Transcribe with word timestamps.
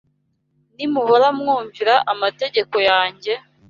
Nimuhora 0.75 1.27
mwumvira 1.39 1.93
amategeko 2.13 2.75
yanjye, 2.89 3.31